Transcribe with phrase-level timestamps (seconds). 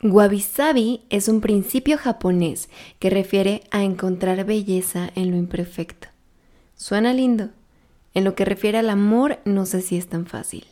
[0.00, 2.68] Wabi-sabi es un principio japonés
[3.00, 6.06] que refiere a encontrar belleza en lo imperfecto.
[6.76, 7.48] Suena lindo.
[8.14, 10.64] En lo que refiere al amor, no sé si es tan fácil.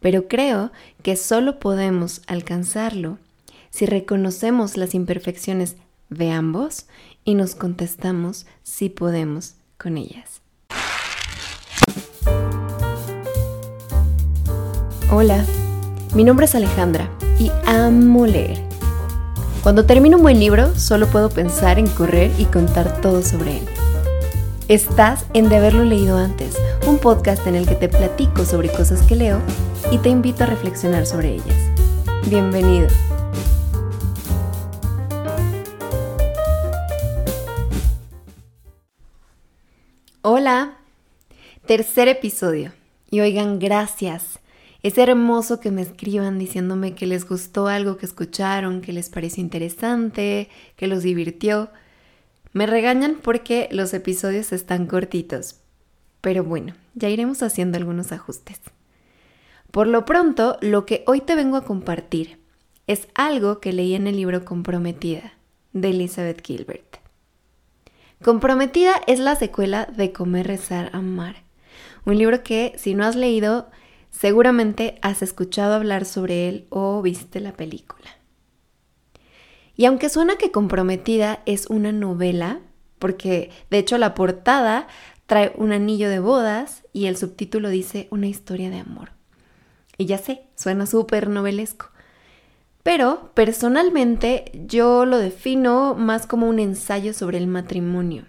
[0.00, 0.72] Pero creo
[1.02, 3.18] que solo podemos alcanzarlo
[3.68, 5.76] si reconocemos las imperfecciones
[6.08, 6.86] de ambos
[7.24, 10.40] y nos contestamos si podemos con ellas.
[15.10, 15.44] Hola,
[16.14, 18.62] mi nombre es Alejandra y amo leer.
[19.62, 23.64] Cuando termino un buen libro, solo puedo pensar en correr y contar todo sobre él.
[24.68, 29.02] Estás en De haberlo leído antes, un podcast en el que te platico sobre cosas
[29.02, 29.40] que leo
[29.90, 31.56] y te invito a reflexionar sobre ellas.
[32.28, 32.88] Bienvenido.
[40.22, 40.76] Hola,
[41.66, 42.72] tercer episodio.
[43.10, 44.35] Y oigan, gracias
[44.82, 49.42] es hermoso que me escriban diciéndome que les gustó algo que escucharon, que les pareció
[49.42, 51.70] interesante, que los divirtió.
[52.52, 55.56] Me regañan porque los episodios están cortitos.
[56.20, 58.60] Pero bueno, ya iremos haciendo algunos ajustes.
[59.70, 62.38] Por lo pronto, lo que hoy te vengo a compartir
[62.86, 65.34] es algo que leí en el libro Comprometida
[65.72, 66.96] de Elizabeth Gilbert.
[68.24, 71.42] Comprometida es la secuela de Comer, Rezar, Amar.
[72.06, 73.68] Un libro que, si no has leído,
[74.18, 78.16] Seguramente has escuchado hablar sobre él o viste la película.
[79.76, 82.60] Y aunque suena que Comprometida es una novela,
[82.98, 84.86] porque de hecho la portada
[85.26, 89.10] trae un anillo de bodas y el subtítulo dice una historia de amor.
[89.98, 91.90] Y ya sé, suena súper novelesco.
[92.82, 98.24] Pero personalmente yo lo defino más como un ensayo sobre el matrimonio.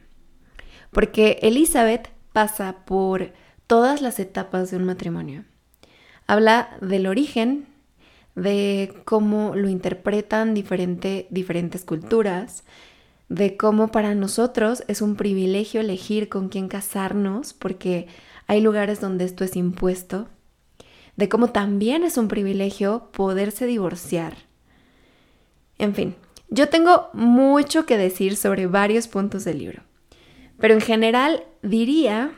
[0.91, 3.31] Porque Elizabeth pasa por
[3.67, 5.45] todas las etapas de un matrimonio.
[6.27, 7.67] Habla del origen,
[8.35, 12.63] de cómo lo interpretan diferentes culturas,
[13.29, 18.07] de cómo para nosotros es un privilegio elegir con quién casarnos, porque
[18.45, 20.27] hay lugares donde esto es impuesto,
[21.15, 24.35] de cómo también es un privilegio poderse divorciar.
[25.79, 26.15] En fin,
[26.49, 29.81] yo tengo mucho que decir sobre varios puntos del libro,
[30.59, 32.31] pero en general diría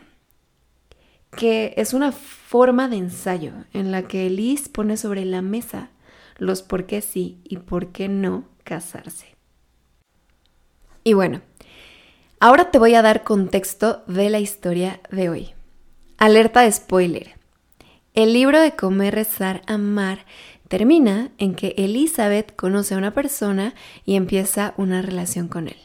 [1.36, 5.90] que es una forma de ensayo en la que Liz pone sobre la mesa
[6.38, 9.36] los por qué sí y por qué no casarse.
[11.04, 11.42] Y bueno,
[12.40, 15.50] ahora te voy a dar contexto de la historia de hoy.
[16.18, 17.36] Alerta de spoiler.
[18.14, 20.26] El libro de Comer, Rezar, Amar
[20.68, 23.74] termina en que Elizabeth conoce a una persona
[24.06, 25.78] y empieza una relación con él.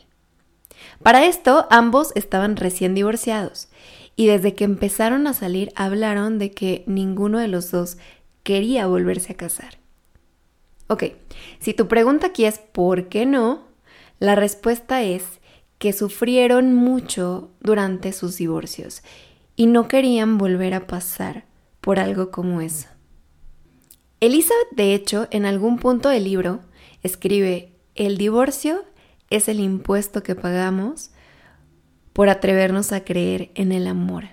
[1.03, 3.69] Para esto, ambos estaban recién divorciados
[4.17, 7.99] y desde que empezaron a salir hablaron de que ninguno de los dos
[8.43, 9.79] quería volverse a casar.
[10.89, 11.05] Ok,
[11.61, 13.67] si tu pregunta aquí es ¿por qué no?
[14.19, 15.25] La respuesta es
[15.79, 19.03] que sufrieron mucho durante sus divorcios
[19.57, 21.45] y no querían volver a pasar
[21.81, 22.89] por algo como eso.
[24.21, 26.61] Elizabeth, de hecho, en algún punto del libro
[27.03, 28.85] escribe, el divorcio
[29.31, 31.11] es el impuesto que pagamos
[32.15, 34.25] por atrevernos a creer en el amor.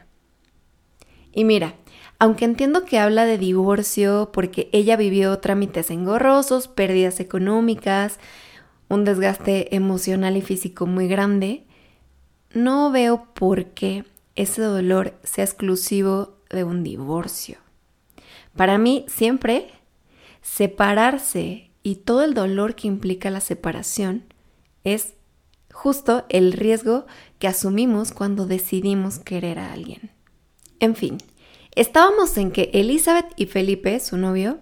[1.33, 1.75] Y mira,
[2.19, 8.19] aunque entiendo que habla de divorcio porque ella vivió trámites engorrosos, pérdidas económicas,
[8.87, 11.65] un desgaste emocional y físico muy grande,
[12.53, 14.05] no veo por qué
[14.35, 17.57] ese dolor sea exclusivo de un divorcio.
[18.55, 19.71] Para mí, siempre
[20.43, 24.25] separarse y todo el dolor que implica la separación
[24.83, 25.13] es
[25.71, 27.05] justo el riesgo
[27.41, 30.11] que asumimos cuando decidimos querer a alguien.
[30.79, 31.17] En fin,
[31.73, 34.59] estábamos en que Elizabeth y Felipe, su novio,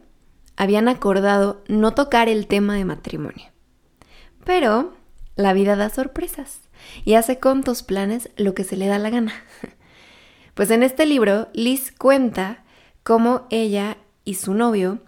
[0.56, 3.48] habían acordado no tocar el tema de matrimonio.
[4.46, 4.94] Pero
[5.36, 6.62] la vida da sorpresas
[7.04, 9.34] y hace con tus planes lo que se le da la gana.
[10.54, 12.66] Pues en este libro, Liz cuenta
[13.04, 15.00] cómo ella y su novio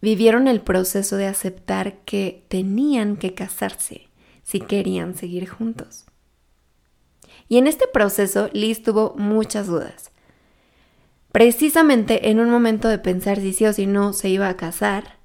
[0.00, 4.08] vivieron el proceso de aceptar que tenían que casarse
[4.42, 6.03] si querían seguir juntos.
[7.48, 10.10] Y en este proceso Liz tuvo muchas dudas.
[11.32, 15.18] Precisamente en un momento de pensar si sí o si no se iba a casar,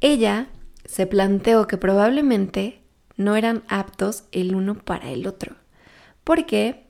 [0.00, 0.48] ella
[0.84, 2.82] se planteó que probablemente
[3.16, 5.56] no eran aptos el uno para el otro,
[6.24, 6.86] porque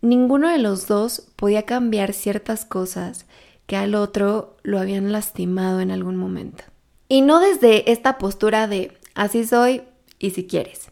[0.00, 3.26] ninguno de los dos podía cambiar ciertas cosas
[3.66, 6.64] que al otro lo habían lastimado en algún momento.
[7.08, 9.82] Y no desde esta postura de así soy,
[10.18, 10.89] y si quieres,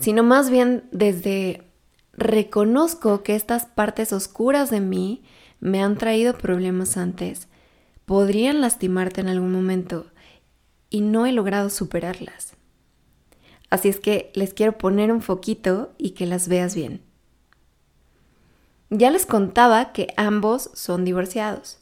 [0.00, 1.62] sino más bien desde
[2.12, 5.22] reconozco que estas partes oscuras de mí
[5.60, 7.48] me han traído problemas antes,
[8.06, 10.06] podrían lastimarte en algún momento
[10.88, 12.54] y no he logrado superarlas.
[13.68, 17.02] Así es que les quiero poner un foquito y que las veas bien.
[18.88, 21.78] Ya les contaba que ambos son divorciados.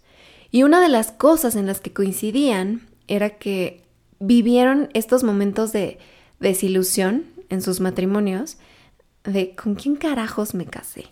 [0.50, 3.84] Y una de las cosas en las que coincidían era que
[4.20, 5.98] vivieron estos momentos de
[6.40, 8.58] desilusión en sus matrimonios
[9.24, 11.06] de ¿con quién carajos me casé?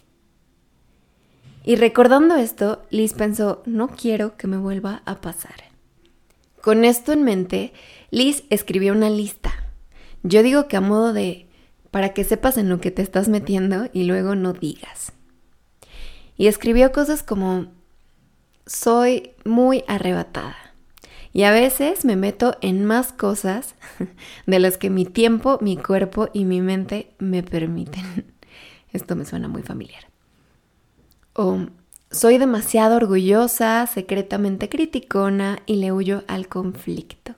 [1.64, 5.64] Y recordando esto, Liz pensó, no quiero que me vuelva a pasar.
[6.60, 7.72] Con esto en mente,
[8.10, 9.52] Liz escribió una lista.
[10.22, 11.46] Yo digo que a modo de
[11.90, 15.12] para que sepas en lo que te estás metiendo y luego no digas.
[16.36, 17.66] Y escribió cosas como
[18.66, 20.65] soy muy arrebatada.
[21.36, 23.74] Y a veces me meto en más cosas
[24.46, 28.34] de las que mi tiempo, mi cuerpo y mi mente me permiten.
[28.94, 30.08] Esto me suena muy familiar.
[31.34, 31.66] O
[32.10, 37.34] soy demasiado orgullosa, secretamente criticona y le huyo al conflicto.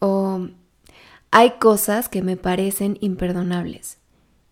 [0.00, 0.48] O
[1.30, 3.98] hay cosas que me parecen imperdonables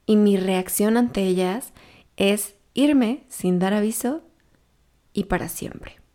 [0.07, 1.73] y mi reacción ante ellas
[2.17, 4.23] es irme sin dar aviso
[5.12, 6.06] y para siempre.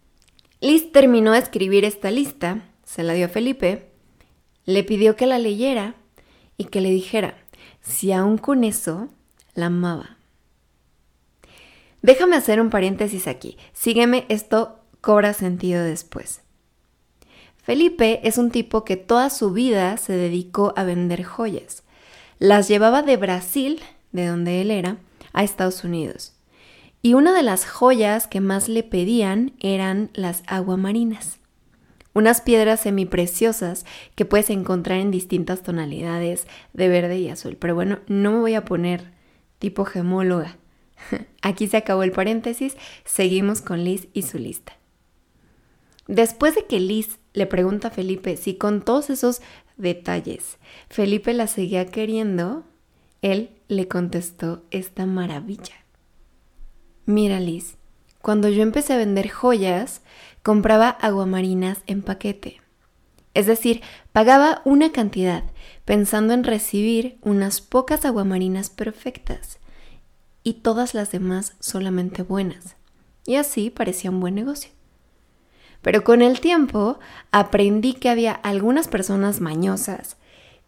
[0.62, 3.90] Liz terminó de escribir esta lista, se la dio a Felipe,
[4.66, 5.96] le pidió que la leyera
[6.56, 7.36] y que le dijera
[7.82, 9.10] si aún con eso
[9.56, 10.18] la amaba.
[12.04, 13.58] Déjame hacer un paréntesis aquí.
[13.74, 16.42] Sígueme, esto cobra sentido después.
[17.58, 21.84] Felipe es un tipo que toda su vida se dedicó a vender joyas.
[22.40, 23.82] Las llevaba de Brasil,
[24.12, 24.98] de donde él era,
[25.34, 26.34] a Estados Unidos.
[27.02, 31.40] Y una de las joyas que más le pedían eran las aguamarinas.
[32.14, 37.56] Unas piedras semipreciosas que puedes encontrar en distintas tonalidades de verde y azul.
[37.58, 39.12] Pero bueno, no me voy a poner
[39.60, 40.58] tipo gemóloga.
[41.42, 42.76] Aquí se acabó el paréntesis,
[43.06, 44.78] seguimos con Liz y su lista.
[46.08, 49.42] Después de que Liz le pregunta a Felipe si con todos esos
[49.78, 50.58] detalles
[50.90, 52.66] Felipe la seguía queriendo,
[53.22, 55.76] él le contestó esta maravilla.
[57.12, 57.76] Mira, Liz,
[58.22, 60.02] cuando yo empecé a vender joyas,
[60.44, 62.62] compraba aguamarinas en paquete.
[63.34, 63.82] Es decir,
[64.14, 65.44] pagaba una cantidad
[65.84, 69.60] pensando en recibir unas pocas aguamarinas perfectas
[70.42, 72.78] y todas las demás solamente buenas.
[73.26, 74.72] Y así parecía un buen negocio.
[75.82, 76.98] Pero con el tiempo
[77.32, 80.16] aprendí que había algunas personas mañosas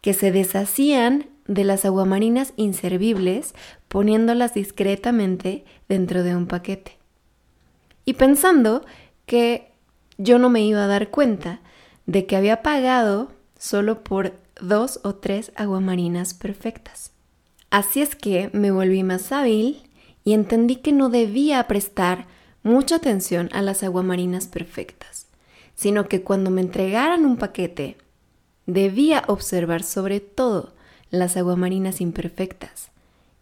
[0.01, 3.53] que se deshacían de las aguamarinas inservibles
[3.93, 6.97] poniéndolas discretamente dentro de un paquete.
[8.05, 8.83] Y pensando
[9.27, 9.71] que
[10.17, 11.59] yo no me iba a dar cuenta
[12.07, 17.11] de que había pagado solo por dos o tres aguamarinas perfectas.
[17.69, 19.83] Así es que me volví más hábil
[20.23, 22.25] y entendí que no debía prestar
[22.63, 25.27] mucha atención a las aguamarinas perfectas,
[25.75, 27.97] sino que cuando me entregaran un paquete,
[28.65, 30.73] debía observar sobre todo
[31.11, 32.91] las aguamarinas imperfectas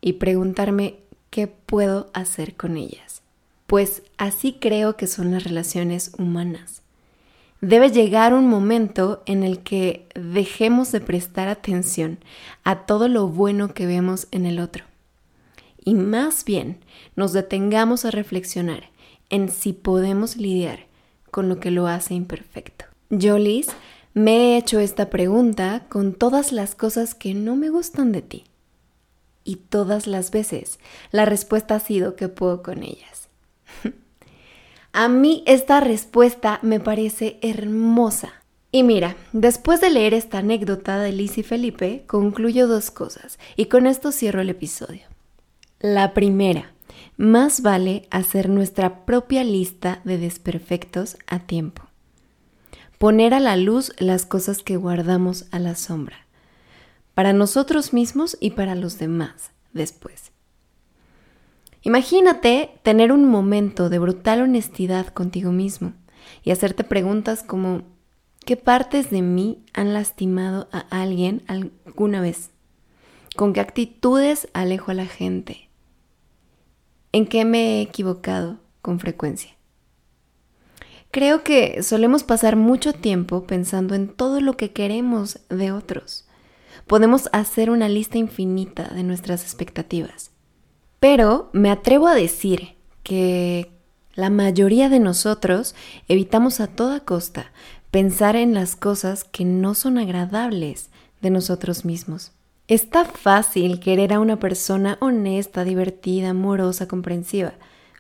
[0.02, 0.96] y preguntarme
[1.30, 3.22] qué puedo hacer con ellas.
[3.68, 6.82] Pues así creo que son las relaciones humanas.
[7.62, 12.18] Debe llegar un momento en el que dejemos de prestar atención
[12.64, 14.84] a todo lo bueno que vemos en el otro
[15.84, 16.78] y más bien
[17.16, 18.90] nos detengamos a reflexionar
[19.30, 20.86] en si podemos lidiar
[21.32, 22.86] con lo que lo hace imperfecto.
[23.10, 23.68] Yo, Liz,
[24.14, 28.44] me he hecho esta pregunta con todas las cosas que no me gustan de ti.
[29.44, 30.80] Y todas las veces
[31.12, 33.30] la respuesta ha sido que puedo con ellas.
[34.94, 38.34] A mí esta respuesta me parece hermosa.
[38.72, 43.66] Y mira, después de leer esta anécdota de Liz y Felipe, concluyo dos cosas y
[43.66, 45.04] con esto cierro el episodio.
[45.80, 46.74] La primera,
[47.18, 51.92] más vale hacer nuestra propia lista de desperfectos a tiempo
[53.02, 56.28] poner a la luz las cosas que guardamos a la sombra,
[57.14, 60.32] para nosotros mismos y para los demás después.
[61.84, 65.94] Imagínate tener un momento de brutal honestidad contigo mismo
[66.44, 67.84] y hacerte preguntas como
[68.46, 72.52] ¿qué partes de mí han lastimado a alguien alguna vez?
[73.36, 75.70] ¿Con qué actitudes alejo a la gente?
[77.12, 79.56] ¿En qué me he equivocado con frecuencia?
[81.10, 86.28] Creo que solemos pasar mucho tiempo pensando en todo lo que queremos de otros.
[86.92, 90.32] Podemos hacer una lista infinita de nuestras expectativas.
[91.00, 93.72] Pero me atrevo a decir que
[94.14, 95.74] la mayoría de nosotros
[96.10, 97.54] evitamos a toda costa
[97.92, 100.90] pensar en las cosas que no son agradables
[101.22, 102.34] de nosotros mismos.
[102.68, 107.54] Está fácil querer a una persona honesta, divertida, amorosa, comprensiva,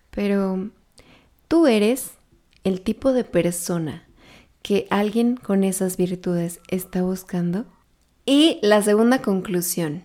[0.09, 0.69] pero
[1.47, 2.11] tú eres
[2.65, 4.03] el tipo de persona
[4.61, 7.67] que alguien con esas virtudes está buscando?
[8.25, 10.03] Y la segunda conclusión.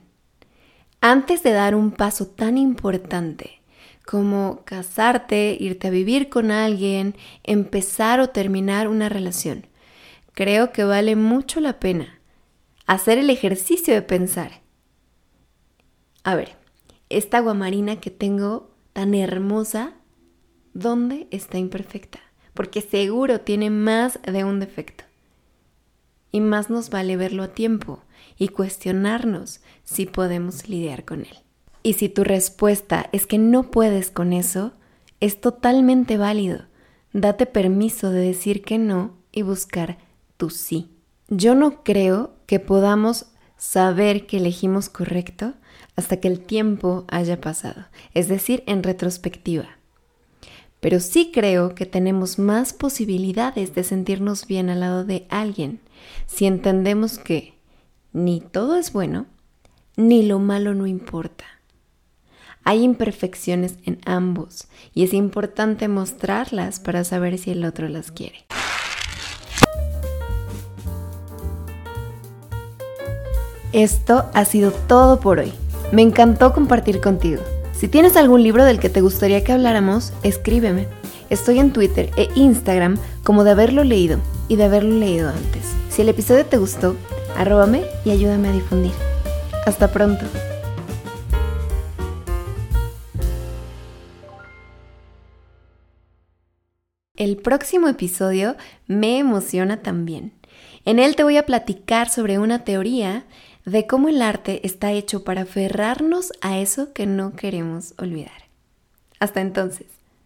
[1.00, 3.60] Antes de dar un paso tan importante
[4.06, 9.66] como casarte, irte a vivir con alguien, empezar o terminar una relación,
[10.32, 12.20] creo que vale mucho la pena
[12.86, 14.62] hacer el ejercicio de pensar.
[16.22, 16.56] A ver,
[17.08, 19.94] esta agua marina que tengo tan hermosa,
[20.72, 22.20] ¿dónde está imperfecta?
[22.54, 25.05] Porque seguro tiene más de un defecto.
[26.36, 28.00] Y más nos vale verlo a tiempo
[28.36, 31.38] y cuestionarnos si podemos lidiar con él.
[31.82, 34.74] Y si tu respuesta es que no puedes con eso,
[35.20, 36.66] es totalmente válido.
[37.14, 39.96] Date permiso de decir que no y buscar
[40.36, 40.90] tu sí.
[41.28, 45.54] Yo no creo que podamos saber que elegimos correcto
[45.96, 49.75] hasta que el tiempo haya pasado, es decir, en retrospectiva.
[50.80, 55.80] Pero sí creo que tenemos más posibilidades de sentirnos bien al lado de alguien
[56.26, 57.54] si entendemos que
[58.12, 59.26] ni todo es bueno,
[59.96, 61.44] ni lo malo no importa.
[62.64, 68.44] Hay imperfecciones en ambos y es importante mostrarlas para saber si el otro las quiere.
[73.72, 75.52] Esto ha sido todo por hoy.
[75.92, 77.42] Me encantó compartir contigo.
[77.78, 80.88] Si tienes algún libro del que te gustaría que habláramos, escríbeme.
[81.28, 84.18] Estoy en Twitter e Instagram como de haberlo leído
[84.48, 85.74] y de haberlo leído antes.
[85.90, 86.96] Si el episodio te gustó,
[87.36, 88.92] arróbame y ayúdame a difundir.
[89.66, 90.24] Hasta pronto.
[97.14, 98.56] El próximo episodio
[98.86, 100.32] me emociona también.
[100.86, 103.26] En él te voy a platicar sobre una teoría
[103.66, 108.46] de cómo el arte está hecho para aferrarnos a eso que no queremos olvidar.
[109.18, 109.95] Hasta entonces.